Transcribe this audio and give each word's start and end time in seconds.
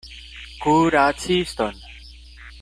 Kuraciston! 0.63 1.75